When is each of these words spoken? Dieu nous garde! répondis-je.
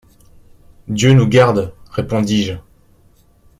Dieu 0.87 1.13
nous 1.13 1.27
garde! 1.27 1.75
répondis-je. 1.91 2.53